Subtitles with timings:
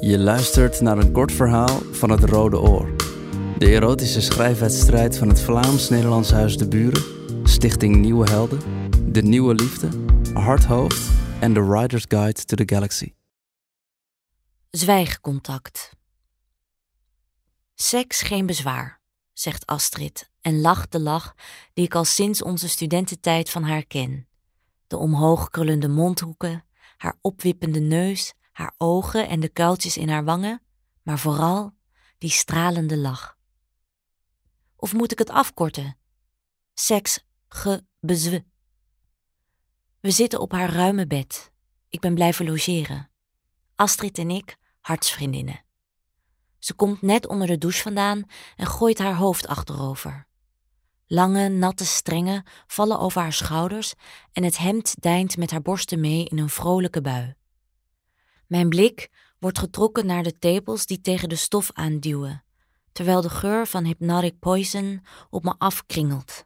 [0.00, 2.96] Je luistert naar een kort verhaal van het Rode Oor.
[3.58, 7.02] De erotische schrijfwedstrijd van het Vlaams-Nederlands Huis de Buren,
[7.48, 8.60] Stichting Nieuwe Helden,
[9.12, 9.88] De Nieuwe Liefde,
[10.32, 11.10] Hardhoofd
[11.40, 13.12] en The Rider's Guide to the Galaxy.
[14.70, 15.90] Zwijgcontact.
[17.74, 19.00] Seks geen bezwaar,
[19.32, 21.34] zegt Astrid en lacht de lach
[21.74, 24.28] die ik al sinds onze studententijd van haar ken.
[24.86, 26.64] De omhoog krullende mondhoeken,
[26.96, 30.62] haar opwippende neus, haar ogen en de kuiltjes in haar wangen,
[31.02, 31.72] maar vooral
[32.18, 33.36] die stralende lach.
[34.76, 35.96] Of moet ik het afkorten?
[36.74, 38.44] Seks gebezwe.
[40.00, 41.52] We zitten op haar ruime bed.
[41.88, 43.10] Ik ben blijven logeren.
[43.74, 45.64] Astrid en ik, hartsvriendinnen.
[46.58, 48.24] Ze komt net onder de douche vandaan
[48.56, 50.26] en gooit haar hoofd achterover.
[51.06, 53.94] Lange, natte strengen vallen over haar schouders
[54.32, 57.34] en het hemd deint met haar borsten mee in een vrolijke bui.
[58.46, 62.44] Mijn blik wordt getrokken naar de tepels die tegen de stof aanduwen,
[62.92, 66.44] terwijl de geur van hypnotic poison op me afkringelt.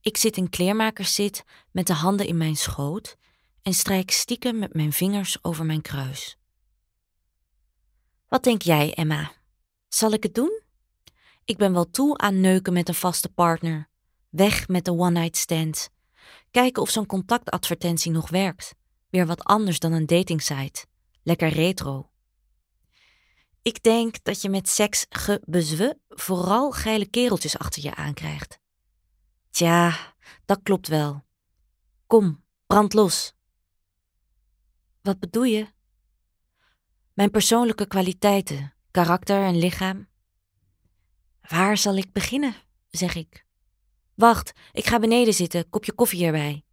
[0.00, 3.16] Ik zit in kleermakerszit met de handen in mijn schoot
[3.62, 6.38] en strijk stiekem met mijn vingers over mijn kruis.
[8.28, 9.32] Wat denk jij, Emma?
[9.88, 10.62] Zal ik het doen?
[11.44, 13.88] Ik ben wel toe aan neuken met een vaste partner.
[14.28, 15.90] Weg met de one-night stand.
[16.50, 18.74] Kijken of zo'n contactadvertentie nog werkt.
[19.14, 20.86] Weer wat anders dan een datingsite.
[21.22, 22.10] Lekker retro.
[23.62, 28.58] Ik denk dat je met seks gebezwe vooral geile kereltjes achter je aankrijgt.
[29.50, 31.24] Tja, dat klopt wel.
[32.06, 33.34] Kom, brand los.
[35.02, 35.66] Wat bedoel je?
[37.12, 40.08] Mijn persoonlijke kwaliteiten, karakter en lichaam.
[41.40, 42.54] Waar zal ik beginnen?
[42.90, 43.46] zeg ik.
[44.14, 46.64] Wacht, ik ga beneden zitten, kopje koffie erbij.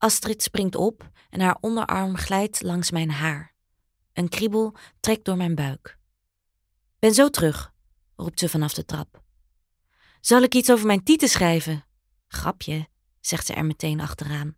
[0.00, 3.54] Astrid springt op en haar onderarm glijdt langs mijn haar.
[4.12, 5.98] Een kriebel trekt door mijn buik.
[6.98, 7.72] Ben zo terug,
[8.16, 9.22] roept ze vanaf de trap.
[10.20, 11.84] Zal ik iets over mijn tieten schrijven?
[12.28, 12.88] Grapje,
[13.20, 14.56] zegt ze er meteen achteraan.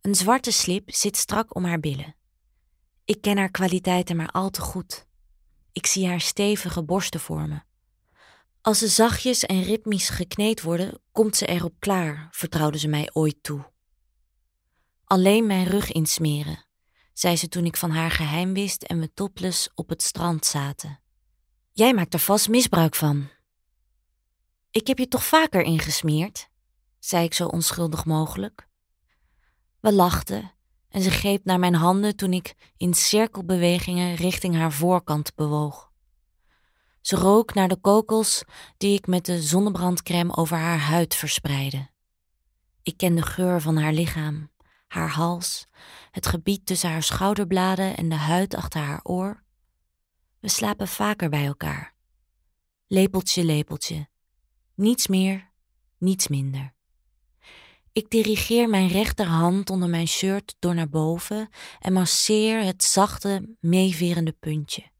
[0.00, 2.16] Een zwarte slip zit strak om haar billen.
[3.04, 5.06] Ik ken haar kwaliteiten maar al te goed.
[5.72, 7.66] Ik zie haar stevige borsten vormen.
[8.60, 13.42] Als ze zachtjes en ritmisch gekneed worden, komt ze erop klaar, vertrouwde ze mij ooit
[13.42, 13.76] toe.
[15.08, 16.64] Alleen mijn rug insmeren,
[17.12, 21.00] zei ze toen ik van haar geheim wist en we topless op het strand zaten.
[21.72, 23.28] Jij maakt er vast misbruik van.
[24.70, 26.48] Ik heb je toch vaker ingesmeerd,
[26.98, 28.68] zei ik zo onschuldig mogelijk.
[29.80, 30.52] We lachten
[30.88, 35.90] en ze greep naar mijn handen toen ik in cirkelbewegingen richting haar voorkant bewoog.
[37.00, 38.44] Ze rook naar de kokels
[38.76, 41.88] die ik met de zonnebrandcrème over haar huid verspreidde.
[42.82, 44.50] Ik ken de geur van haar lichaam,
[44.88, 45.66] haar hals,
[46.10, 49.42] het gebied tussen haar schouderbladen en de huid achter haar oor.
[50.40, 51.94] We slapen vaker bij elkaar.
[52.86, 54.08] Lepeltje, lepeltje.
[54.74, 55.50] Niets meer,
[55.98, 56.76] niets minder.
[57.92, 61.48] Ik dirigeer mijn rechterhand onder mijn shirt door naar boven
[61.80, 64.90] en masseer het zachte, meeverende puntje.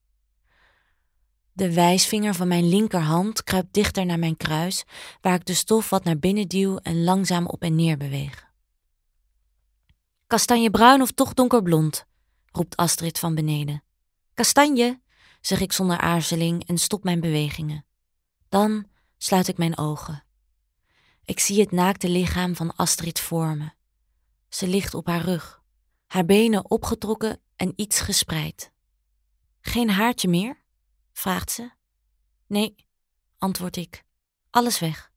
[1.52, 4.84] De wijsvinger van mijn linkerhand kruipt dichter naar mijn kruis,
[5.20, 8.47] waar ik de stof wat naar binnen duw en langzaam op en neer beweeg.
[10.28, 12.06] Kastanjebruin of toch donkerblond?
[12.52, 13.82] roept Astrid van beneden.
[14.34, 15.00] Kastanje,
[15.40, 17.84] zeg ik zonder aarzeling en stop mijn bewegingen.
[18.48, 18.86] Dan
[19.18, 20.24] sluit ik mijn ogen.
[21.24, 23.70] Ik zie het naakte lichaam van Astrid voor me.
[24.48, 25.62] Ze ligt op haar rug,
[26.06, 28.72] haar benen opgetrokken en iets gespreid.
[29.60, 30.62] Geen haartje meer?
[31.12, 31.70] vraagt ze.
[32.46, 32.74] Nee,
[33.38, 34.04] antwoord ik.
[34.50, 35.12] Alles weg.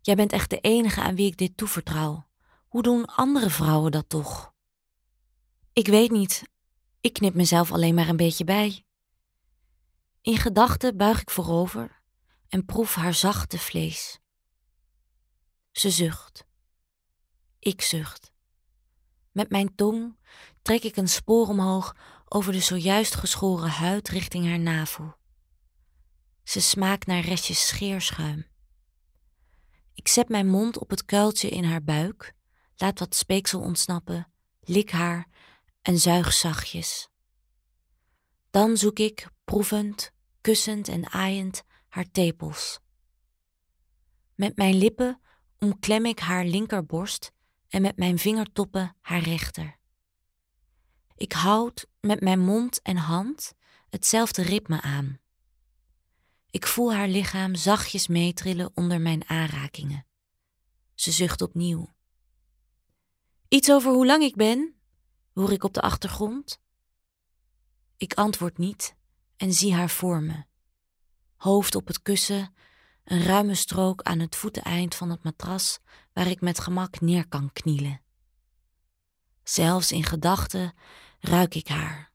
[0.00, 2.28] Jij bent echt de enige aan wie ik dit toevertrouw.
[2.70, 4.52] Hoe doen andere vrouwen dat toch?
[5.72, 6.42] Ik weet niet.
[7.00, 8.84] Ik knip mezelf alleen maar een beetje bij.
[10.20, 12.02] In gedachten buig ik voorover
[12.48, 14.20] en proef haar zachte vlees.
[15.72, 16.44] Ze zucht.
[17.58, 18.32] Ik zucht.
[19.32, 20.16] Met mijn tong
[20.62, 25.14] trek ik een spoor omhoog over de zojuist geschoren huid richting haar navel.
[26.42, 28.46] Ze smaakt naar restjes scheerschuim.
[29.94, 32.38] Ik zet mijn mond op het kuiltje in haar buik,
[32.80, 35.28] laat wat speeksel ontsnappen, lik haar
[35.82, 37.08] en zuig zachtjes.
[38.50, 42.80] Dan zoek ik, proevend, kussend en aaiend, haar tepels.
[44.34, 45.20] Met mijn lippen
[45.58, 47.32] omklem ik haar linkerborst
[47.68, 49.78] en met mijn vingertoppen haar rechter.
[51.14, 53.52] Ik houd met mijn mond en hand
[53.88, 55.18] hetzelfde ritme aan.
[56.50, 60.06] Ik voel haar lichaam zachtjes meetrillen onder mijn aanrakingen.
[60.94, 61.94] Ze zucht opnieuw.
[63.52, 64.74] Iets over hoe lang ik ben,
[65.34, 66.60] hoor ik op de achtergrond.
[67.96, 68.96] Ik antwoord niet
[69.36, 70.44] en zie haar voor me.
[71.36, 72.54] Hoofd op het kussen,
[73.04, 75.78] een ruime strook aan het voeteneind van het matras
[76.12, 78.00] waar ik met gemak neer kan knielen.
[79.42, 80.74] Zelfs in gedachten
[81.20, 82.12] ruik ik haar.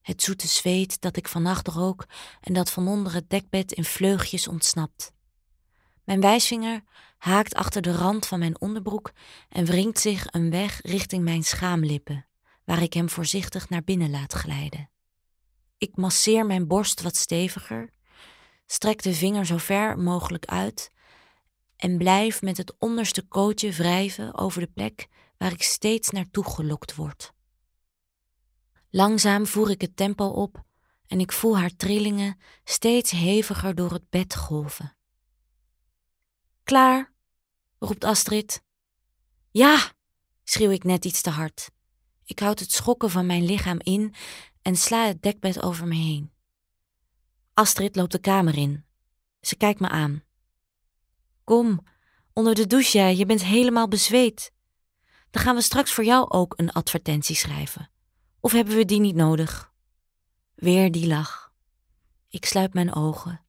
[0.00, 2.06] Het zoete zweet dat ik vannacht rook
[2.40, 5.13] en dat van onder het dekbed in vleugjes ontsnapt.
[6.04, 6.82] Mijn wijsvinger
[7.18, 9.12] haakt achter de rand van mijn onderbroek
[9.48, 12.26] en wringt zich een weg richting mijn schaamlippen,
[12.64, 14.90] waar ik hem voorzichtig naar binnen laat glijden.
[15.78, 17.92] Ik masseer mijn borst wat steviger,
[18.66, 20.90] strek de vinger zo ver mogelijk uit
[21.76, 25.06] en blijf met het onderste kootje wrijven over de plek
[25.36, 27.32] waar ik steeds naartoe gelokt word.
[28.90, 30.62] Langzaam voer ik het tempo op
[31.06, 34.96] en ik voel haar trillingen steeds heviger door het bed golven.
[36.64, 37.12] Klaar,
[37.78, 38.64] roept Astrid.
[39.50, 39.92] Ja,
[40.44, 41.70] schreeuw ik net iets te hard.
[42.24, 44.14] Ik houd het schokken van mijn lichaam in
[44.62, 46.32] en sla het dekbed over me heen.
[47.54, 48.84] Astrid loopt de kamer in.
[49.40, 50.22] Ze kijkt me aan.
[51.44, 51.86] Kom,
[52.32, 54.52] onder de douche, je bent helemaal bezweet.
[55.30, 57.90] Dan gaan we straks voor jou ook een advertentie schrijven.
[58.40, 59.72] Of hebben we die niet nodig?
[60.54, 61.52] Weer die lach.
[62.28, 63.43] Ik sluit mijn ogen.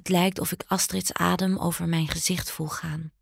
[0.00, 3.12] Het lijkt of ik Astrid's adem over mijn gezicht voel gaan.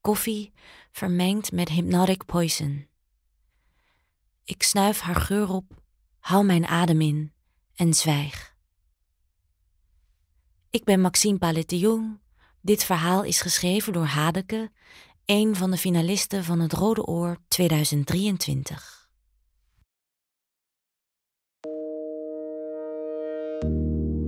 [0.00, 0.52] Koffie
[0.92, 2.86] vermengd met hypnotic poison.
[4.44, 5.82] Ik snuif haar geur op,
[6.18, 7.32] hou mijn adem in
[7.74, 8.54] en zwijg.
[10.70, 11.68] Ik ben Maxime Palet
[12.60, 14.70] Dit verhaal is geschreven door Hadeke,
[15.24, 19.01] een van de finalisten van het Rode Oor 2023.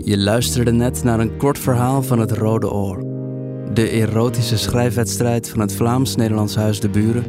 [0.04, 3.04] Je luisterde net naar een kort verhaal van het Rode Oor.
[3.72, 7.24] De erotische schrijfwedstrijd van het Vlaams-Nederlands Huis de Buren,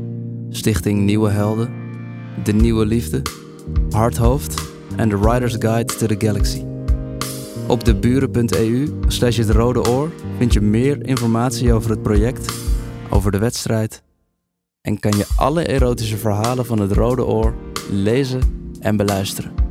[0.50, 1.70] Stichting Nieuwe Helden,
[2.44, 3.22] De Nieuwe Liefde,
[3.90, 6.64] Hardhoofd en The Writer's Guide to the Galaxy.
[7.68, 12.54] Op deburen.eu slash het Rode Oor vind je meer informatie over het project,
[13.10, 14.04] over de wedstrijd
[14.82, 17.54] en kan je alle erotische verhalen van het Rode Oor
[17.92, 18.42] lezen
[18.80, 19.65] en beluisteren.